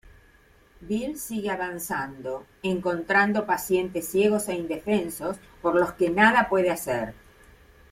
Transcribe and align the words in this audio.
Bill 0.81 1.15
sigue 1.19 1.51
avanzando, 1.51 2.47
encontrando 2.63 3.45
pacientes 3.45 4.07
ciegos 4.07 4.47
e 4.49 4.55
indefensos, 4.55 5.37
por 5.61 5.75
los 5.75 5.93
que 5.93 6.09
nada 6.09 6.49
puede 6.49 6.71
hacer. 6.71 7.13